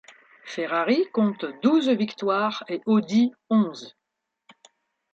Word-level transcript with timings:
Ferrari 0.45 1.05
compte 1.13 1.45
douze 1.61 1.87
victoires 1.89 2.63
et 2.67 2.81
Audi, 2.87 3.31
onze. 3.51 3.95